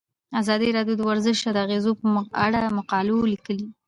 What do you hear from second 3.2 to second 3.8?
لیکلي.